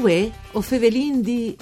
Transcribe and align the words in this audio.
Uè, 0.00 0.30
o 0.52 0.62
fevelin 0.62 1.20
di... 1.20 1.54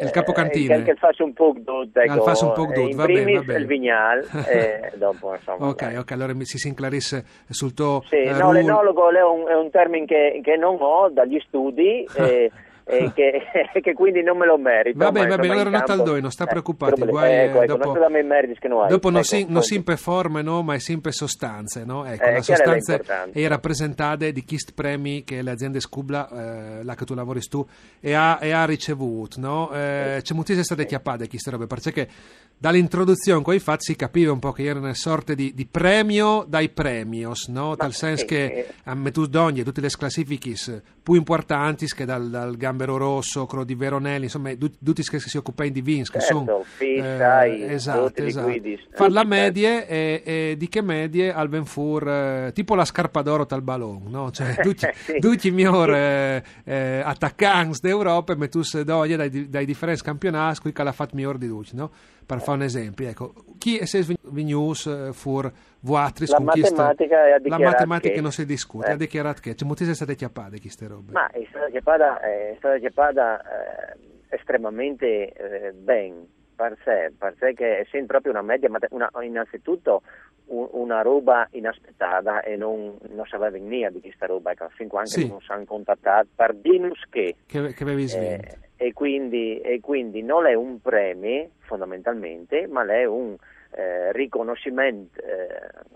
il 0.00 0.11
capocantine. 0.11 0.77
Eh, 0.77 0.83
che 0.83 0.95
fa 0.97 1.11
un 1.19 1.33
po' 1.33 1.55
d'ut, 1.56 1.97
ecco. 1.97 2.25
Ah, 2.25 2.34
fa 2.34 2.45
un 2.45 2.53
po' 2.53 2.67
d'ut, 2.73 2.95
va 2.95 3.06
bene, 3.06 3.33
va 3.34 3.43
bene. 3.43 3.59
il 3.61 3.67
vignal 3.67 4.27
e 4.48 4.93
dopo 4.97 5.34
insomma. 5.34 5.69
ok, 5.69 5.95
ok, 5.98 6.11
allora 6.12 6.34
mi 6.34 6.45
si 6.45 6.59
sinclarisse 6.59 7.25
sul 7.48 7.72
tuo 7.72 8.03
Sì, 8.09 8.17
eh, 8.17 8.33
no, 8.33 8.53
l'enologo 8.53 9.11
è 9.11 9.22
un, 9.22 9.48
è 9.48 9.55
un 9.55 9.70
termine 9.70 10.05
che, 10.06 10.41
che 10.43 10.56
non 10.56 10.77
ho 10.81 11.09
dagli 11.09 11.39
studi 11.47 12.06
e, 12.17 12.50
e 12.89 13.11
che, 13.15 13.42
che 13.83 13.92
quindi 13.95 14.23
non 14.23 14.39
me 14.39 14.47
lo 14.47 14.56
merito. 14.56 14.98
Va 14.98 15.11
bene, 15.11 15.27
va 15.27 15.37
bene, 15.37 15.53
allora 15.53 15.70
in 15.70 16.20
non 16.20 16.31
sta 16.31 16.45
eh, 16.45 16.47
preoccupati, 16.47 17.05
guai, 17.05 17.33
eh, 17.33 17.43
ecco, 17.45 17.62
ecco, 17.62 17.77
dopo- 17.77 17.93
non 17.93 18.83
hai. 18.83 18.89
Dopo 18.89 19.11
non, 19.11 19.20
ecco, 19.20 19.28
si, 19.28 19.47
non 19.48 19.62
sempre 19.62 19.97
forme, 19.97 20.43
no, 20.43 20.62
ma 20.62 20.75
è 20.75 20.78
sempre 20.78 21.11
sostanze, 21.11 21.84
no? 21.84 22.05
Ecco, 22.05 22.25
Eh, 22.25 22.33
la 22.34 22.43
sostanza 22.43 23.01
è 23.33 23.47
rappresentata 23.48 24.31
di 24.31 24.45
Kist 24.45 24.73
Premi 24.73 25.25
che 25.25 25.43
le 25.43 25.51
aziende 25.51 25.81
Scubla, 25.81 26.28
eh, 26.78 26.84
là 26.84 26.95
che 26.95 27.05
tu 27.05 27.15
lavori 27.15 27.41
tu, 27.41 27.67
e 28.01 28.12
ha, 28.12 28.39
e 28.41 28.53
ha 28.53 28.65
ricevuto, 28.65 29.41
no? 29.41 29.71
Eh, 29.73 30.21
c'è 30.23 30.34
moltissime 30.34 30.65
state 30.65 30.87
chiappate 30.87 31.28
queste 31.28 31.50
robe, 31.50 31.67
perché 31.67 32.09
dall'introduzione 32.56 33.43
qua 33.43 33.53
infatti 33.53 33.84
si 33.84 33.97
capiva 33.97 34.33
un 34.33 34.39
po' 34.39 34.53
che 34.53 34.65
era 34.65 34.78
una 34.78 34.95
sorta 34.95 35.34
di, 35.34 35.53
di 35.55 35.67
premio 35.67 36.45
dai 36.48 36.69
premios, 36.69 37.48
no? 37.48 37.75
Tal 37.75 37.93
senso 37.93 38.25
che 38.27 38.45
eh. 38.45 38.67
a 38.84 38.95
metà 38.95 39.27
d'ogni 39.27 39.65
tutte 39.65 39.81
le 39.81 39.89
classifiche 39.89 40.34
più 41.03 41.15
importanti 41.15 41.87
che 41.87 42.05
dal, 42.05 42.28
dal 42.28 42.56
Gambero 42.77 42.98
Rosso, 42.98 43.46
quello 43.46 43.64
di 43.64 43.74
Veronelli, 43.74 44.24
insomma, 44.24 44.55
tut- 44.55 44.77
tutti 44.84 45.02
che 45.02 45.19
si 45.19 45.36
occupano 45.38 45.70
di 45.70 45.80
vins, 45.80 46.10
che 46.10 46.20
Certo, 46.20 46.34
sono 46.44 46.62
Fissa, 46.62 47.44
i 47.46 47.62
esatto, 47.62 48.22
esatto. 48.22 48.52
Far 48.92 49.10
la 49.10 49.24
medie 49.24 49.86
e, 49.88 50.22
e 50.24 50.55
di 50.58 50.69
che 50.69 50.82
medie 50.82 51.32
al 51.32 51.48
Venfur, 51.48 52.06
eh, 52.08 52.50
tipo 52.52 52.75
la 52.75 52.84
scarpa 52.84 53.22
d'oro 53.22 53.47
tal 53.47 53.62
ballon, 53.62 54.03
no? 54.09 54.31
Cioè, 54.31 54.56
tutti, 54.62 54.86
Sì. 54.94 55.19
tutti 55.19 55.48
i 55.48 55.50
migliori 55.50 55.94
eh, 55.94 56.42
eh, 56.65 57.00
attaccanti 57.04 57.78
d'Europa 57.81 58.34
e 58.34 58.36
metus 58.36 58.81
d'ogni 58.82 59.16
dai, 59.16 59.48
dai 59.48 59.65
differenti 59.65 60.03
campionati, 60.03 60.60
qui 60.60 60.72
che 60.72 60.82
l'ha 60.82 60.92
fatto 60.92 61.16
miglior 61.16 61.38
di 61.38 61.48
tutti, 61.48 61.75
no? 61.75 61.91
Per 62.26 62.41
fare 62.41 62.59
un 62.59 62.64
esempio, 62.64 63.09
ecco, 63.09 63.32
chi 63.56 63.78
è 63.78 63.84
vigneus 64.25 64.87
eh, 64.87 65.12
fur 65.12 65.48
vuatris 65.81 66.31
La 66.32 66.41
matematica 66.41 67.20
ha 67.22 67.38
la 67.41 67.59
matematica 67.59 68.14
che- 68.14 68.20
non 68.20 68.32
si 68.32 68.44
discute, 68.44 68.88
eh. 68.88 68.92
ha 68.92 68.97
dichiarato 68.97 69.41
che 69.41 69.54
c'è 69.54 69.64
moltissime 69.64 69.94
state 69.94 70.16
chiappate 70.16 70.59
queste 70.60 70.88
robe. 70.88 71.12
Ma 71.12 71.28
è 71.31 71.47
stata 71.48 71.69
chiappata, 71.70 72.20
è 72.20 72.54
stata 72.59 72.78
chiappata 72.78 73.41
eh, 73.42 73.97
estremamente 74.34 75.32
eh, 75.32 75.72
ben, 75.72 76.26
per 76.56 76.76
sé, 76.84 77.12
per 77.16 77.34
sé 77.38 77.53
che 77.54 77.78
essendo 77.78 78.06
proprio 78.06 78.32
una 78.32 78.42
media, 78.42 78.69
una, 78.91 79.09
innanzitutto 79.22 80.03
un- 80.47 80.69
una 80.72 81.03
roba 81.03 81.47
inaspettata 81.53 82.41
e 82.42 82.56
non, 82.56 82.97
non 83.10 83.25
sapeva 83.26 83.50
venire 83.50 83.92
di 83.92 84.00
questa 84.00 84.26
roba, 84.26 84.50
ecco, 84.50 84.69
fin 84.75 84.88
quando 84.88 85.10
Sì. 85.10 85.28
non 85.28 85.41
si 85.41 85.53
hanno 85.53 85.65
contattato 85.65 86.26
per 86.34 86.54
dirnos 86.54 87.04
che. 87.09 87.36
che, 87.47 87.72
che 87.72 87.82
avevi 87.84 88.03
Eh, 88.04 88.09
svinto. 88.09 88.65
E, 88.76 88.92
quindi, 88.92 89.60
e 89.60 89.81
quindi 89.81 90.22
non 90.22 90.47
è 90.47 90.54
un 90.54 90.81
premio 90.81 91.48
fondamentalmente, 91.60 92.66
ma 92.66 92.84
è 92.87 93.04
un 93.04 93.37
eh, 93.78 94.10
riconoscimento, 94.12 95.20
eh, 95.20 95.48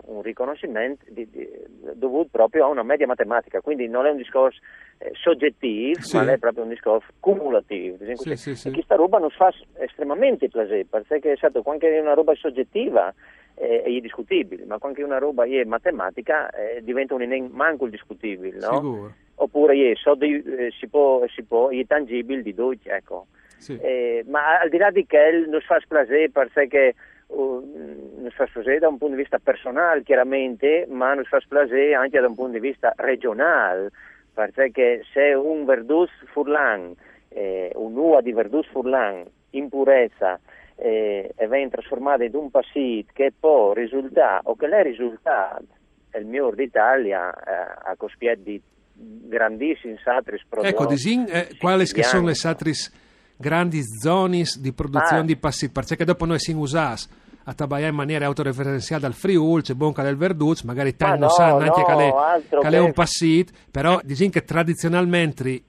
un 0.05 0.21
riconoscimento 0.21 1.03
di- 1.09 1.27
di- 1.31 1.49
dovuto 1.95 2.29
proprio 2.31 2.65
a 2.65 2.67
una 2.67 2.83
media 2.83 3.07
matematica, 3.07 3.61
quindi 3.61 3.87
non 3.87 4.05
è 4.05 4.11
un 4.11 4.17
discorso 4.17 4.59
eh, 4.99 5.09
soggettivo, 5.13 5.99
Sì. 6.01 6.17
ma 6.17 6.31
è 6.31 6.37
proprio 6.37 6.63
un 6.63 6.69
discorso 6.69 7.07
cumulativo. 7.19 7.95
esempio. 7.95 8.35
Sì, 8.35 8.35
sì, 8.35 8.55
sì. 8.55 8.67
E 8.67 8.71
questa 8.71 8.95
roba 8.95 9.17
non 9.17 9.31
fa 9.31 9.51
estremamente 9.79 10.47
piacere, 10.47 10.85
perché 10.85 11.35
certo, 11.37 11.63
quando 11.63 11.87
è 11.87 11.99
una 11.99 12.13
roba 12.13 12.35
soggettiva 12.35 13.11
è 13.55 13.89
discutibile, 13.99 14.65
ma 14.65 14.77
quando 14.77 14.99
è 14.99 15.03
una 15.03 15.17
roba 15.17 15.45
è 15.45 15.63
matematica 15.63 16.49
eh, 16.51 16.81
diventa 16.83 17.13
un 17.15 17.49
manco 17.51 17.85
il 17.85 17.91
discutibile, 17.91 18.57
no? 18.57 18.73
Sicuro. 18.75 19.13
Oppure 19.41 19.75
eh, 19.75 19.95
so 19.95 20.15
di- 20.15 20.43
eh, 20.43 20.71
si 20.77 20.87
può, 20.87 21.25
si 21.27 21.43
può, 21.43 21.69
è 21.69 21.85
tangibile 21.85 22.41
di 22.41 22.53
tutti, 22.53 22.89
ecco. 22.89 23.27
Sì. 23.57 23.77
Eh, 23.79 24.23
ma 24.27 24.59
al 24.59 24.69
di 24.69 24.77
là 24.77 24.89
di 24.89 25.05
che 25.05 25.45
non 25.47 25.61
fa 25.61 25.79
piacere 25.87 26.29
perché 26.29 26.95
uh, 27.27 28.15
non 28.17 28.29
fa 28.31 28.45
piacere 28.45 28.79
da 28.79 28.87
un 28.87 28.97
punto 28.97 29.15
di 29.15 29.21
vista 29.21 29.39
personale 29.39 30.03
chiaramente, 30.03 30.87
ma 30.89 31.13
non 31.13 31.25
fa 31.25 31.39
piacere 31.47 31.93
anche 31.93 32.19
da 32.19 32.27
un 32.27 32.35
punto 32.35 32.53
di 32.53 32.59
vista 32.59 32.93
regionale, 32.97 33.91
perché 34.33 35.03
se 35.11 35.33
un 35.33 35.65
Verdus 35.65 36.09
Furlan, 36.31 36.93
eh, 37.29 37.71
un'ua 37.75 38.21
di 38.21 38.31
Verdus 38.31 38.67
Furlan 38.67 39.23
in 39.51 39.69
purezza 39.69 40.39
eh, 40.75 41.31
e 41.35 41.47
viene 41.47 41.69
trasformata 41.69 42.23
in 42.23 42.35
un 42.35 42.49
passit 42.49 43.09
che 43.13 43.31
può 43.37 43.73
risultare 43.73 44.41
o 44.43 44.55
che 44.55 44.67
l'è 44.67 44.81
risultato 44.81 45.65
il 46.13 46.25
miglior 46.25 46.55
d'Italia 46.55 47.31
eh, 47.31 47.89
a 47.91 47.95
cospiet 47.95 48.39
di 48.39 48.61
grandissimi 49.03 49.97
satris 50.03 50.43
prodotti 50.47 50.73
Ecco, 50.73 50.85
disin, 50.85 51.25
eh, 51.29 51.49
quali 51.57 51.85
che 51.85 52.03
sono 52.03 52.27
le 52.27 52.35
satris 52.35 52.91
grandi 53.37 53.81
zone 53.83 54.43
di 54.59 54.71
produzione 54.73 55.21
Ah. 55.21 55.25
di 55.25 55.35
passi, 55.37 55.71
perché 55.71 56.03
dopo 56.05 56.25
noi 56.25 56.39
si 56.39 56.51
usas 56.51 57.09
a 57.45 57.53
tabaiare 57.55 57.89
in 57.89 57.95
maniera 57.97 58.25
autoreferenziale 58.27 59.01
dal 59.01 59.13
Friul, 59.13 59.63
c'è 59.63 59.73
Bonca 59.73 60.03
del 60.03 60.15
Verduz, 60.15 60.61
magari 60.61 60.91
Ma 60.91 60.95
tanti 61.07 61.19
non 61.19 61.27
no, 61.29 61.33
sanno 61.33 61.57
neanche 61.57 61.79
no, 61.79 61.85
che 61.85 61.93
è- 61.93 62.11
altro 62.13 62.61
che 62.61 62.67
è 62.67 62.79
un 62.79 62.93
passit, 62.93 63.51
però 63.71 63.99
disin 64.03 64.29
che 64.29 64.43
tradizionalmente 64.43 65.63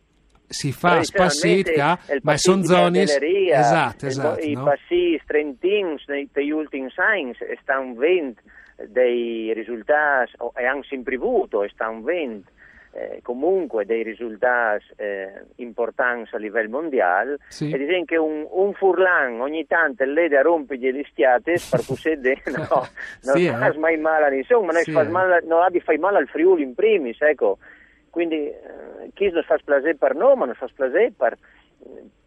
si 0.48 0.70
fa 0.70 1.02
spassit, 1.02 1.64
Tradizionalmente 1.72 1.72
ca, 2.06 2.12
il 2.14 2.20
ma 2.24 2.36
sono 2.36 2.62
zone... 2.64 3.04
Candelleria, 3.06 3.60
Esatto, 3.60 4.04
il- 4.04 4.10
esatto. 4.10 4.40
I 4.44 4.52
no? 4.52 4.64
passi 4.64 5.20
trentins 5.24 6.04
negli 6.08 6.50
ultimi 6.50 6.92
anni 6.96 7.32
stanno 7.62 7.92
avendo 7.92 8.40
dei 8.88 9.54
risultati, 9.54 10.32
e 10.56 10.66
anche 10.66 10.86
sempre 10.88 11.14
avuto, 11.14 11.62
e 11.62 11.70
stanno 11.72 11.98
avendo 12.00 12.50
eh, 12.94 13.20
comunque 13.22 13.86
dei 13.86 14.02
risultati 14.02 14.84
eh, 14.96 15.44
importanti 15.56 16.34
a 16.34 16.38
livello 16.38 16.68
mondiale 16.68 17.38
Sì. 17.48 17.70
e 17.72 17.78
dicono 17.78 18.04
che 18.04 18.16
un, 18.16 18.46
un 18.50 18.72
furlan 18.74 19.40
ogni 19.40 19.66
tanto 19.66 20.04
le 20.04 20.28
da 20.28 20.42
rompere 20.42 20.78
gli 20.92 21.02
stiate 21.10 21.52
per 21.70 21.84
possede 21.86 22.42
no, 22.46 22.86
non 23.24 23.36
Sì, 23.36 23.46
fa 23.48 23.68
eh. 23.72 23.78
mai 23.78 23.96
male 23.98 24.26
a 24.26 24.28
nessuno 24.28 24.62
ma 24.62 24.72
non, 24.72 24.82
Sì, 24.82 24.92
male, 24.92 25.42
non 25.46 25.62
ha 25.62 25.70
di 25.70 25.80
fare 25.80 25.98
male 25.98 26.18
al 26.18 26.28
Friuli 26.28 26.62
in 26.62 26.74
primis 26.74 27.20
ecco 27.22 27.58
quindi 28.10 28.46
eh, 28.48 29.10
chi 29.14 29.30
non 29.30 29.42
fa 29.42 29.56
piacere 29.64 29.94
per 29.94 30.14
noi 30.14 30.36
ma 30.36 30.44
non 30.44 30.54
fa 30.54 30.68
piacere 30.74 31.12
per 31.16 31.36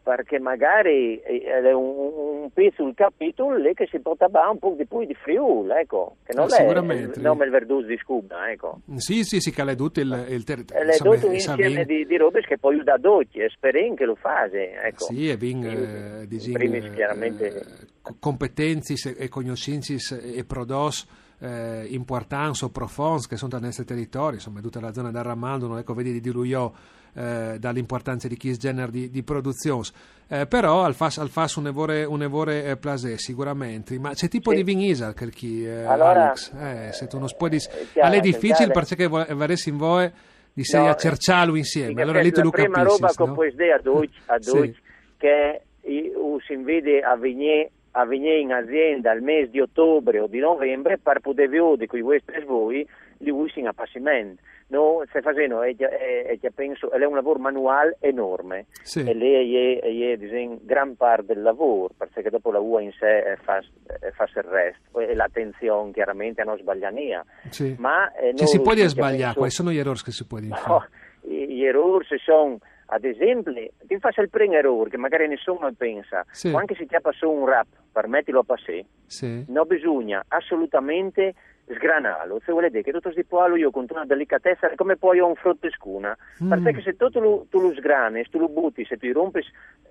perché 0.05 0.37
magari 0.37 1.17
è 1.17 1.71
un, 1.71 2.41
un 2.43 2.49
pezzo 2.53 2.85
il 2.87 2.93
capitolo 2.93 3.57
lì 3.57 3.73
che 3.73 3.87
si 3.89 3.99
porta 3.99 4.29
a 4.31 4.49
un 4.51 4.59
po' 4.59 4.75
di 4.77 4.85
più 4.85 5.03
di 5.03 5.15
Friuli, 5.15 5.71
ecco, 5.71 6.17
che 6.23 6.33
non 6.33 6.47
Eh, 6.53 6.57
è 6.57 6.69
il 6.69 7.13
nome 7.21 7.45
il 7.45 7.49
Verdus 7.49 7.85
di 7.85 7.97
Scuba, 7.97 8.51
ecco. 8.51 8.81
Sì, 8.97 9.23
sì, 9.23 9.39
si 9.39 9.49
cala 9.51 9.73
tutto 9.73 10.01
il, 10.01 10.25
il 10.29 10.43
territorio. 10.43 10.83
Le 10.85 10.97
tutto 10.97 11.25
un 11.25 11.33
insieme 11.33 11.85
di, 11.85 12.05
di 12.05 12.17
robe 12.17 12.41
che 12.41 12.59
poi 12.59 12.83
da 12.83 12.97
dolci 12.97 13.39
e 13.39 13.49
speren 13.49 13.95
che 13.95 14.05
lo 14.05 14.13
fase, 14.13 14.73
ecco. 14.79 15.05
Sì, 15.05 15.27
e 15.27 15.37
vin, 15.37 15.63
In- 15.63 15.69
eh, 15.69 16.21
in 16.21 16.27
disin, 16.27 16.53
primis 16.53 16.85
eh, 16.85 16.91
chiaramente 16.91 17.65
co- 18.03 18.15
competenze 18.19 19.15
e 19.17 19.27
conoscenze 19.27 20.21
e 20.21 20.45
prodos 20.45 21.07
eh, 21.39 21.85
importanti 21.89 22.63
o 22.63 22.69
profonde 22.69 23.27
che 23.29 23.37
sono 23.37 23.51
nel 23.53 23.63
nostro 23.65 23.83
territorio, 23.85 24.35
insomma, 24.35 24.61
tutta 24.61 24.79
la 24.79 24.93
zona 24.93 25.11
del 25.11 25.23
Ramaldo, 25.23 25.67
non 25.67 25.77
ecco, 25.77 25.93
vedi 25.93 26.19
di 26.19 26.31
Luio 26.31 26.73
eh, 27.13 27.57
dall'importanza 27.59 28.27
di 28.27 28.35
chi 28.37 28.57
genere 28.57 28.91
di, 28.91 29.09
di 29.09 29.23
produzione. 29.23 29.83
Eh, 30.27 30.47
però 30.47 30.83
al 30.83 30.95
fas, 30.95 31.17
al 31.19 31.29
fas 31.29 31.55
un 31.55 31.67
evore, 31.67 32.03
un 32.03 32.21
evore 32.23 32.65
eh, 32.65 32.77
plasè 32.77 33.17
sicuramente, 33.17 33.97
ma 33.99 34.11
c'è 34.13 34.27
tipo 34.27 34.49
Sì. 34.51 34.57
di 34.57 34.63
vinisal 34.63 35.13
che 35.13 35.29
chi, 35.29 35.65
eh, 35.65 35.83
Allora, 35.83 36.25
Alex, 36.31 36.51
eh, 36.53 36.89
se 36.93 37.07
tu 37.07 37.19
non 37.19 37.29
puoi 37.37 37.51
dis- 37.51 37.67
eh, 37.67 38.01
è 38.17 38.19
difficile 38.21 38.71
chiaro. 38.71 38.73
perché 38.73 39.07
varessi 39.07 39.69
in 39.69 39.77
voi 39.77 40.11
di 40.51 40.63
sei 40.63 40.83
No, 40.85 40.89
a 40.89 40.95
cerciarlo 40.95 41.55
insieme, 41.55 41.93
sì, 41.95 42.01
allora 42.01 42.21
lì 42.21 42.31
tu 42.31 42.37
la 42.39 42.45
lo 42.45 42.49
prima 42.49 42.77
capisci, 42.77 43.01
roba 43.01 43.13
che 43.13 43.25
no? 43.25 43.33
puoi 43.33 43.51
dire 43.55 43.73
a 43.73 43.79
Deutsch, 43.81 44.21
a 44.25 44.37
Sì. 44.41 44.51
Deutsch 44.51 44.81
che 45.17 45.61
un 45.81 46.11
lui 46.13 46.39
si 46.47 46.55
vede 46.55 47.01
a 47.01 47.15
venire 47.15 47.71
a 47.97 48.05
venire 48.05 48.39
in 48.39 48.51
azienda 48.51 49.11
al 49.11 49.21
mese 49.21 49.51
di 49.51 49.59
ottobre 49.61 50.19
o 50.19 50.27
di 50.27 50.39
novembre 50.39 50.97
per 50.97 51.19
poter 51.21 51.47
vedere 51.49 51.87
con 51.87 52.01
questi 52.01 52.43
voi 52.45 52.85
li 53.19 53.29
usi 53.31 53.59
in 53.59 53.67
appassimento. 53.67 54.41
No, 54.67 55.03
stai 55.09 55.21
facendo, 55.21 55.61
è, 55.61 55.75
è, 55.75 56.39
è, 56.41 56.49
penso, 56.49 56.89
è 56.91 57.05
un 57.05 57.13
lavoro 57.13 57.37
manuale 57.37 57.97
enorme 57.99 58.65
Sì. 58.81 59.01
e 59.07 59.13
lei 59.13 59.77
è, 59.77 59.79
è, 59.79 60.17
è 60.17 60.49
gran 60.63 60.95
parte 60.95 61.33
del 61.35 61.43
lavoro 61.43 61.93
perché 61.95 62.27
dopo 62.31 62.51
la 62.51 62.59
UA 62.59 62.81
in 62.81 62.91
sé 62.93 63.19
eh, 63.19 63.35
fa, 63.43 63.59
eh, 63.59 64.11
fa 64.11 64.23
il 64.35 64.43
resto 64.43 64.99
e 64.99 65.13
l'attenzione 65.13 65.91
chiaramente 65.91 66.41
a 66.41 66.45
non 66.45 66.57
sbagliare 66.57 67.25
Sì. 67.49 67.75
ma 67.77 68.11
eh, 68.15 68.33
Ci 68.35 68.47
si 68.47 68.59
può 68.59 68.71
penso- 68.73 68.89
sbagliare, 68.89 69.35
quali 69.35 69.51
sono 69.51 69.69
gli 69.71 69.77
errori 69.77 69.99
che 70.03 70.11
si 70.11 70.25
può 70.25 70.39
dire? 70.39 70.55
No, 70.67 70.83
gli 71.21 71.63
errori 71.63 72.05
sono, 72.23 72.57
ad 72.87 73.03
esempio, 73.03 73.51
ti 73.53 73.97
faccio 73.99 74.21
il 74.21 74.29
primo 74.29 74.53
errore 74.53 74.89
che 74.89 74.97
magari 74.97 75.27
nessuno 75.27 75.71
pensa, 75.77 76.23
Sì. 76.31 76.51
quando 76.51 76.73
si 76.75 76.85
ti 76.85 76.95
passò 77.01 77.29
un 77.29 77.45
rap, 77.47 77.67
permettilo 77.91 78.39
a 78.39 78.43
passare, 78.43 78.85
Sì. 79.07 79.43
non 79.47 79.65
bisogna 79.67 80.23
assolutamente 80.27 81.33
sgranarlo, 81.67 82.39
se 82.45 82.51
vuole 82.51 82.69
dire 82.69 82.83
che 82.83 82.91
tutto 82.91 83.11
si 83.11 83.23
può 83.23 83.47
io 83.55 83.71
con 83.71 83.85
una 83.89 84.05
delicatezza 84.05 84.69
come 84.75 84.97
poi 84.97 85.19
un 85.19 85.33
frutto 85.35 85.67
scuna, 85.71 86.15
Mm. 86.43 86.61
perché 86.61 86.81
se 86.81 86.95
tu 86.95 87.07
lo, 87.19 87.47
tu 87.49 87.59
lo 87.59 87.73
sgrani, 87.73 88.23
se 88.23 88.29
tu 88.29 88.37
lo 88.39 88.49
butti, 88.49 88.85
se 88.85 88.97
tu 88.97 89.11
rompi 89.11 89.41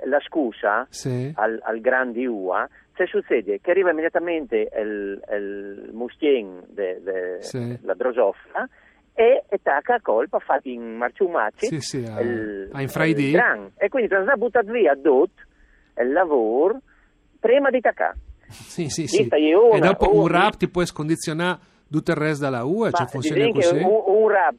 la 0.05 0.20
scusa 0.20 0.87
Sì. 0.91 1.32
al, 1.35 1.58
al 1.64 1.81
grande 1.81 2.25
ua, 2.26 2.69
se 2.96 3.06
succede 3.06 3.61
che 3.61 3.70
arriva 3.73 3.91
immediatamente 3.91 4.69
il, 4.73 5.20
il 5.32 5.91
mustien 5.93 6.62
della 6.69 7.41
Sì. 7.41 7.76
drosofila 7.96 8.69
e 9.14 9.44
attacca 9.49 9.94
a 9.94 10.00
colpa 10.00 10.38
fatti 10.40 10.72
in 10.72 10.96
marciumacci 10.96 11.66
Sì, 11.66 11.81
sì, 11.81 12.05
a- 12.05 12.20
il, 12.20 12.69
a 12.72 12.81
infraidì. 12.82 13.32
e 13.76 13.88
quindi 13.88 14.08
te 14.08 14.19
l'ha 14.19 14.37
buttato 14.37 14.72
via 14.72 14.94
dot 14.94 15.31
il 15.99 16.11
lavoro 16.12 16.81
prima 17.38 17.70
di 17.70 17.76
attaccare 17.76 18.16
Sì, 18.49 18.88
sì, 18.88 19.06
sì. 19.06 19.28
Io 19.37 19.70
E 19.72 19.76
una- 19.76 19.87
dopo 19.87 20.12
un 20.12 20.22
una- 20.25 20.38
rap 20.43 20.56
ti 20.56 20.69
puoi 20.69 20.87
scondizionare 20.87 21.58
tutto 21.90 22.11
il 22.11 22.16
resto 22.16 22.43
dalla 22.44 22.64
UE, 22.64 22.90
cioè 22.90 23.06
funziona 23.06 23.49
così? 23.52 23.76
un, 23.76 24.02
un 24.06 24.28
rap, 24.28 24.55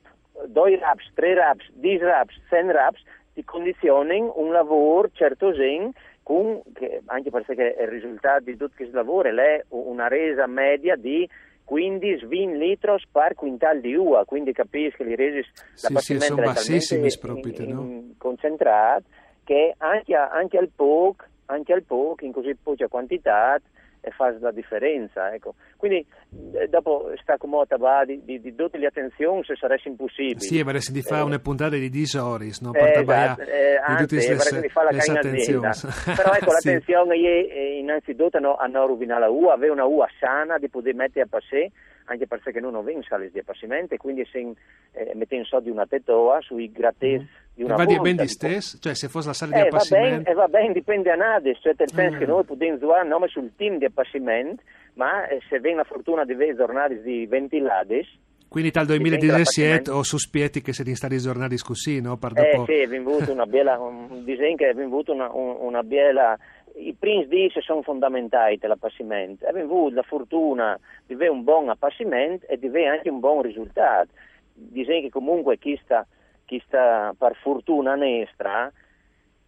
due 0.47 0.77
raps, 0.79 1.11
tre 1.13 1.33
raps, 1.33 1.69
dieci 1.73 2.03
raps, 2.03 2.39
cent 2.47 2.71
raps 2.71 3.01
ti 3.33 3.43
condizionano 3.43 4.33
un 4.37 4.51
lavoro 4.53 5.09
certo 5.11 5.53
zen 5.53 5.91
con, 6.23 6.61
che, 6.73 7.01
anche 7.07 7.29
perché 7.29 7.75
il 7.79 7.87
risultato 7.89 8.45
di 8.45 8.55
tutto 8.55 8.71
questo 8.77 8.95
lavoro 8.95 9.27
è 9.29 9.63
una 9.69 10.07
resa 10.07 10.47
media 10.47 10.95
di 10.95 11.27
15-20 11.69 12.57
litros 12.57 13.03
per 13.11 13.33
quintale 13.33 13.81
di 13.81 13.95
uva, 13.95 14.23
quindi 14.25 14.51
capisci 14.51 14.97
che 14.97 15.03
le 15.03 15.15
resi 15.15 15.41
Sì, 15.73 15.95
sì, 15.97 16.19
sono 16.19 16.43
bassissimi 16.43 17.09
proprio, 17.17 17.67
no? 17.67 18.03
concentrato 18.17 19.03
che 19.43 19.73
anche, 19.77 20.15
anche 20.15 20.57
al 20.57 20.69
POC, 20.75 21.27
anche 21.45 21.73
al 21.73 21.83
POC 21.83 22.21
in 22.23 22.31
così 22.31 22.55
poca 22.61 22.87
quantità 22.87 23.59
e 24.05 24.11
fa 24.11 24.31
la 24.39 24.51
differenza. 24.51 25.33
Ecco. 25.33 25.55
Quindi 25.77 26.05
eh, 26.53 26.67
dopo 26.67 27.11
sta 27.21 27.37
comoda 27.37 27.75
va 27.77 28.05
di, 28.05 28.21
di, 28.23 28.39
di 28.39 28.53
tutte 28.55 28.77
le 28.77 28.85
attenzioni 28.85 29.43
se 29.43 29.55
sarebbe 29.55 29.81
impossibile. 29.85 30.39
Sì, 30.39 30.61
vorresti 30.61 30.91
di 30.91 31.01
fare 31.01 31.21
Eh, 31.21 31.25
una 31.25 31.39
puntata 31.39 31.75
di 31.75 31.89
disoris, 31.89 32.61
no? 32.61 32.69
eh, 32.73 32.79
Per 32.79 32.81
esatto, 32.89 32.99
tabbaiare 33.05 33.43
eh, 33.45 33.69
di 33.71 33.77
anzi, 33.83 34.03
tutte 34.05 34.27
le, 34.27 34.35
vorrei 34.35 34.61
che 34.61 34.69
fa 34.69 34.83
la 34.83 34.89
le 34.91 34.97
attenzioni. 35.19 35.65
azienda. 35.67 36.13
Però 36.15 36.33
ecco, 36.33 36.49
Sì. 36.59 36.67
l'attenzione 36.67 37.15
è, 37.15 37.77
innanzitutto 37.79 38.39
no, 38.39 38.55
a 38.55 38.65
non 38.67 38.87
rovinare 38.87 39.19
la 39.21 39.29
uva, 39.29 39.53
avere 39.53 39.71
una 39.71 39.85
uva 39.85 40.07
sana 40.19 40.57
di 40.59 40.69
poter 40.69 40.93
mettere 40.93 41.21
a 41.25 41.27
passare, 41.27 41.71
anche 42.05 42.27
perché 42.27 42.59
non 42.59 42.75
ho 42.75 42.83
sale 43.07 43.31
di 43.31 43.39
appassimento, 43.39 43.95
quindi 43.97 44.23
se 44.31 44.53
eh, 44.91 45.11
mette 45.15 45.35
in 45.35 45.43
so 45.45 45.59
di 45.59 45.71
una 45.71 45.87
tetoa 45.87 46.39
sui 46.41 46.71
di 46.71 46.77
E 46.77 47.15
una 47.15 47.25
va 47.63 47.85
di 47.85 47.95
punta, 47.95 48.01
ben 48.01 48.15
di 48.17 48.21
di- 48.23 48.27
stesso? 48.27 48.77
Cioè, 48.79 48.93
se 48.95 49.07
fosse 49.07 49.27
la 49.27 49.33
sala 49.33 49.51
di 49.53 49.59
eh, 49.59 49.69
va 49.69 49.69
bene, 49.69 49.77
appassimento... 50.07 50.29
eh, 50.29 50.33
va 50.33 50.47
bene, 50.47 50.73
dipende 50.73 51.11
a 51.11 51.15
nade, 51.15 51.55
cioè 51.61 51.73
nel 51.77 51.89
senso 51.89 52.15
Ah. 52.15 52.19
che 52.19 52.25
noi 52.25 52.43
possiamo 52.43 52.75
usare 52.75 53.07
nome 53.07 53.27
sul 53.27 53.51
team 53.55 53.77
di 53.77 53.85
appassimento, 53.85 54.61
ma 54.95 55.27
eh, 55.27 55.39
se 55.49 55.59
viene 55.59 55.77
la 55.77 55.83
fortuna 55.83 56.25
di 56.25 56.33
vedere 56.33 56.57
giornate 56.57 57.01
di 57.01 57.25
ventilades, 57.25 58.07
Quindi 58.47 58.71
dal 58.71 58.85
Dipende 58.85 59.09
2017 59.17 59.67
dall'appassimento. 59.67 59.93
ho 59.93 60.03
sospietti 60.03 60.61
che 60.61 60.73
siete 60.73 60.95
stati 60.95 61.17
giornati 61.17 61.57
così, 61.57 61.99
no? 62.01 62.17
Per 62.17 62.31
eh 62.35 62.51
dopo... 62.51 62.65
sì, 62.65 62.73
è 62.79 62.87
venuto 62.87 63.31
una 63.31 63.45
bella, 63.45 63.77
un 63.81 64.23
disegno 64.23 64.55
che 64.55 64.69
è 64.69 64.73
venuto 64.73 65.11
una, 65.13 65.29
un- 65.33 65.57
una 65.59 65.83
bella, 65.83 66.37
i 66.77 66.93
primi 66.97 67.25
dieci 67.27 67.61
sono 67.61 67.81
fondamentali 67.81 68.57
dell'appassimento, 68.57 69.45
è 69.45 69.51
venuto 69.51 69.95
la 69.95 70.03
fortuna 70.03 70.77
di 71.05 71.13
avere 71.15 71.31
un 71.31 71.43
buon 71.43 71.69
appassimento 71.69 72.45
e 72.47 72.57
di 72.57 72.67
avere 72.67 72.87
anche 72.87 73.09
un 73.09 73.19
buon 73.19 73.41
risultato, 73.41 74.09
disegno 74.53 75.01
che 75.01 75.09
comunque 75.09 75.57
chi 75.57 75.77
sta, 75.83 76.05
chi 76.45 76.61
sta 76.65 77.13
per 77.17 77.35
fortuna 77.35 77.95
nostra, 77.95 78.71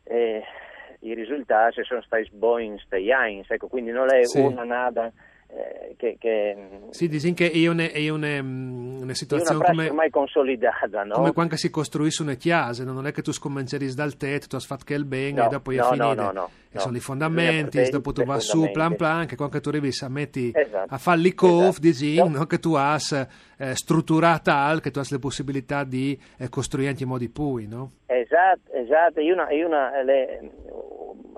eh, 0.03 0.43
i 1.01 1.13
risultati 1.13 1.83
sono 1.83 2.01
stati 2.01 2.29
buoni 2.31 2.69
questi 2.71 3.11
anni, 3.11 3.45
ecco, 3.47 3.67
quindi 3.67 3.91
non 3.91 4.11
è 4.13 4.25
Sì. 4.25 4.39
una 4.41 4.63
nada 4.63 5.11
che, 5.97 6.17
che 6.19 6.55
Sì, 6.91 7.07
dici 7.07 7.33
che 7.33 7.51
è 7.51 7.67
una, 7.67 7.89
è 7.89 8.09
una, 8.09 8.41
mm, 8.41 8.87
una 8.89 8.99
è 8.99 9.03
una 9.03 9.13
situazione 9.13 9.63
come... 9.65 9.87
ormai 9.87 10.09
consolidata, 10.09 11.03
no? 11.03 11.15
Come 11.15 11.33
quando 11.33 11.55
si 11.55 11.69
costruiscono 11.69 12.29
le 12.29 12.37
chiese, 12.37 12.83
no? 12.83 12.93
non 12.93 13.07
è 13.07 13.11
che 13.11 13.21
tu 13.21 13.31
scommenceris 13.31 13.95
dal 13.95 14.15
tetto, 14.17 14.47
tu 14.47 14.55
hai 14.55 14.61
fatto 14.61 14.83
che 14.85 14.93
il 14.93 15.05
bene 15.05 15.41
No, 15.41 15.45
e 15.45 15.49
dopo 15.49 15.71
è 15.71 15.75
no, 15.75 15.83
no, 15.83 15.89
finito. 15.89 16.13
no, 16.21 16.31
no, 16.31 16.49
e 16.69 16.75
no. 16.75 16.79
sono 16.79 16.97
i 16.97 16.99
fondamenti, 16.99 17.61
partire 17.77 17.89
dopo 17.89 18.11
tu 18.11 18.23
vai 18.23 18.41
su 18.41 18.69
plan 18.71 18.95
plan, 18.95 19.25
che 19.25 19.35
quando 19.35 19.59
tu 19.59 19.69
arrivi 19.69 19.89
a 19.99 20.09
metti 20.09 20.51
Esatto, 20.53 20.93
a 20.93 20.97
fare 20.97 21.19
l'icov, 21.19 21.77
esatto. 21.81 22.45
che 22.45 22.59
tu 22.59 22.73
hai 22.73 22.99
eh, 23.57 23.75
strutturata 23.75 24.51
tal, 24.51 24.81
che 24.81 24.91
tu 24.91 24.99
hai 24.99 25.05
le 25.09 25.19
possibilità 25.19 25.83
di 25.83 26.17
eh, 26.37 26.49
costruire 26.49 26.89
anche 26.89 27.03
in 27.03 27.09
modi 27.09 27.29
pui, 27.29 27.67
no? 27.67 27.91
Esatto, 28.05 28.71
esatto, 28.73 29.19
è, 29.19 29.31
una, 29.31 29.47
è, 29.47 29.63
una- 29.63 30.01
le- 30.03 30.51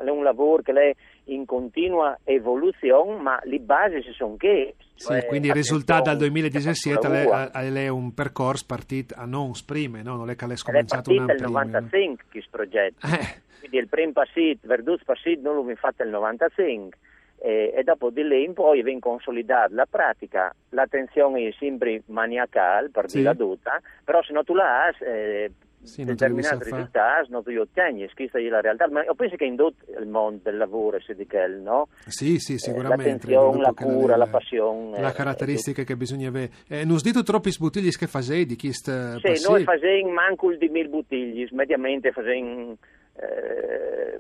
è 0.04 0.10
un 0.10 0.24
lavoro 0.24 0.62
che 0.62 0.72
è 0.74 0.96
in 1.26 1.46
continua 1.46 2.18
evoluzione, 2.24 3.22
ma 3.22 3.40
le 3.44 3.60
basi 3.60 4.02
si 4.02 4.12
sono 4.14 4.36
che... 4.38 4.76
Sì, 4.96 5.18
quindi 5.28 5.48
il 5.48 5.54
risultato 5.54 6.04
dal 6.10 6.18
2017 6.18 7.08
è, 7.08 7.26
è, 7.28 7.52
è- 7.52 7.74
è 7.74 7.88
un 7.88 8.14
percorso 8.14 8.66
partito 8.68 9.14
a 9.18 9.26
non 9.26 9.54
sprime, 9.56 10.02
no? 10.02 10.16
non 10.18 10.30
è 10.30 10.36
che 10.36 10.46
l'è 10.46 10.54
è 10.54 10.58
scominciato 10.58 11.12
un 11.12 11.18
anno 11.20 11.26
nel 11.28 11.36
prima. 11.38 11.64
no? 11.64 11.70
95 11.70 12.24
questo 12.32 12.50
progetto, 12.52 13.08
Eh, 13.08 13.42
quindi 13.60 13.78
il 13.78 13.88
primo 13.88 14.12
passato, 14.14 14.58
Verduz 14.62 15.04
passato 15.04 15.40
non 15.42 15.56
l'ho 15.56 15.76
fatto 15.76 16.04
nel 16.04 16.12
95 16.12 16.98
e, 17.42 17.74
e 17.74 17.84
dopo 17.84 18.10
di 18.10 18.28
lì 18.28 18.44
in 18.44 18.54
poi 18.54 18.84
viene 18.84 19.00
consolidata 19.00 19.74
la 19.74 19.86
pratica, 19.90 20.54
l'attenzione 20.72 21.48
è 21.48 21.54
sempre 21.58 22.02
maniacale 22.08 22.90
per 22.90 23.10
Sì. 23.10 23.22
la 23.22 23.34
dotta, 23.34 23.80
però 24.04 24.22
se 24.24 24.34
non 24.34 24.44
tu 24.44 24.54
la 24.54 24.84
hai... 24.86 24.94
Eh, 25.00 25.52
Sì, 25.82 26.04
determinati 26.04 26.64
risultati 26.66 27.32
non 27.32 27.42
li 27.46 27.58
ottieni, 27.58 28.04
è 28.04 28.40
la 28.50 28.62
realtà, 28.62 28.88
ma 28.90 29.04
io 29.04 29.16
penso 29.16 29.36
che 29.38 29.46
in 29.46 29.56
tutto 29.56 29.86
il 30.00 30.08
mondo 30.08 30.42
del 30.44 30.58
lavoro 30.58 31.00
si 31.00 31.16
dica 31.16 31.44
il 31.44 31.62
no? 31.62 31.88
Sì, 32.06 32.38
sì, 32.38 32.58
sicuramente. 32.58 33.04
l'attenzione, 33.12 33.52
dopo 33.52 33.58
la 33.62 33.74
che 33.74 33.84
cura, 33.86 34.16
la 34.18 34.28
passione, 34.28 35.02
La 35.02 35.10
eh, 35.10 35.14
caratteristica 35.14 35.84
che 35.84 35.96
bisogna 35.96 36.28
avere. 36.28 36.52
Eh, 36.68 36.86
non 36.86 36.98
dito 37.02 37.24
troppi 37.24 37.52
sbottigli 37.52 37.90
che 37.92 38.08
fasei 38.08 38.46
di 38.46 38.56
chi 38.56 38.72
sta 38.74 39.18
Sì, 39.20 39.42
noi 39.48 39.64
facciamo 39.64 40.12
manco 40.12 40.54
di 40.56 40.68
mil 40.68 40.90
bottiglie, 40.90 41.48
mediamente 41.52 42.12
facciamo 42.12 42.78
eh, 43.16 44.20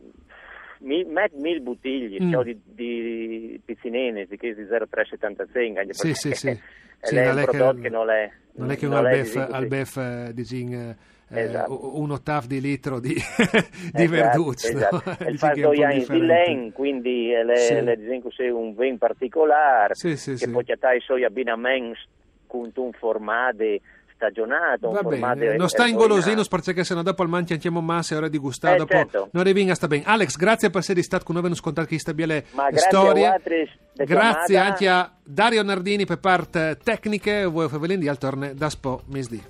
mil, 0.80 1.08
met 1.08 1.34
mil 1.34 1.62
bottiglie, 1.62 2.24
Mm. 2.24 2.32
cioè 2.32 2.44
di, 2.46 2.62
di 2.64 3.62
pizzinene, 3.64 4.26
di 4.26 4.38
che 4.38 4.56
di 4.56 4.66
0,375, 4.66 5.80
anche 5.82 5.94
Sì, 5.94 6.02
perché 6.08 6.16
sì, 6.18 6.34
sì. 6.34 6.60
Sì, 7.02 7.16
è 7.18 7.30
un 7.30 7.36
che- 7.38 7.44
prodotto 7.44 7.82
che, 7.82 7.90
non 7.90 8.10
è... 8.10 8.32
Non 8.60 8.72
è 8.72 8.78
che 8.78 8.86
un 8.86 8.94
albef, 8.94 9.36
albef 9.36 9.98
eh, 9.98 10.32
di 10.34 10.44
gin, 10.44 10.74
eh, 10.74 10.96
Esatto. 11.42 12.00
un 12.00 12.12
ottav 12.12 12.46
di 12.46 12.60
litro 12.60 13.00
di, 13.00 13.14
di 13.14 13.22
Esatto, 13.94 14.10
verduzzo. 14.10 14.68
esatto. 14.68 15.02
no? 15.06 15.18
Il 15.30 15.38
fatto 15.38 15.72
è 15.72 16.06
di 16.08 16.20
len, 16.26 16.72
quindi 16.74 17.28
le, 17.44 17.56
Sì. 17.58 17.82
le 17.82 17.98
che 17.98 18.46
è 18.48 18.50
un 18.50 18.76
vin 18.76 18.98
particolare, 18.98 19.94
Sì, 19.96 20.18
sì, 20.18 20.32
che 20.32 20.38
sì. 20.38 20.50
poi 20.50 20.64
c'è 20.66 20.76
i 20.96 21.00
suoi 21.02 21.24
abbinamenti 21.24 22.00
con 22.48 22.72
un 22.76 22.92
formato 22.94 23.64
stagionato, 24.20 24.90
Va 24.92 25.02
bene, 25.02 25.56
non 25.56 25.70
sta 25.70 25.86
in 25.88 25.96
golosino 25.96 26.44
perché 26.50 26.84
se 26.84 26.94
no 26.94 27.04
dopo 27.04 27.22
al 27.22 27.30
manti 27.30 27.54
andiamo 27.54 27.80
massa 27.80 28.16
e 28.16 28.18
ora 28.18 28.28
di 28.28 28.38
gustare 28.38 28.76
Eh, 28.76 28.78
dopo 28.80 28.92
certo. 28.92 29.30
non 29.32 29.44
arrivi 29.44 29.70
a 29.70 29.76
sta 29.76 29.88
bene. 29.88 30.04
Alex, 30.06 30.36
grazie 30.36 30.70
per 30.70 30.82
essere 30.82 31.02
stato 31.02 31.24
con 31.24 31.36
noi 31.36 31.46
e 31.46 31.48
non 31.48 31.56
scontare 31.56 31.88
che 31.88 31.98
sta 31.98 32.12
le 32.14 32.46
Ma 32.52 32.66
le 32.66 32.72
grazie 32.72 32.88
a 32.88 32.90
storie. 32.90 33.42
grazie 33.96 34.58
anche 34.58 34.90
a 34.90 35.10
Dario 35.24 35.64
Nardini 35.64 36.06
per 36.06 36.20
parte 36.20 36.78
tecniche, 36.84 37.46
voi 37.46 37.70
Fevelin 37.70 38.00
di 38.00 38.08
al 38.10 38.18
torne 38.18 38.54
da 38.54 38.70
Spo 38.70 39.02
Misdi. 39.08 39.42